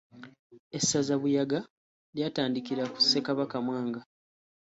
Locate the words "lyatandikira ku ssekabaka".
2.15-3.55